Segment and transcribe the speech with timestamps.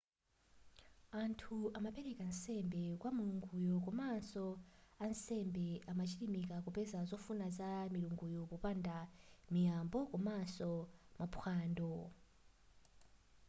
[1.21, 4.45] anthu amapereka nsembe kwa milunguyo komanso
[5.05, 8.97] ansembe amachilimika kupeza zofuna za milunguyo popanga
[9.53, 10.71] miyambo komanso
[11.17, 11.91] maphwando